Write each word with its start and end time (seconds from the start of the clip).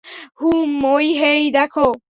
হুমম, 0.39 0.83
ওহ 0.85 1.07
হেই, 1.19 1.41
দেখো। 1.51 1.87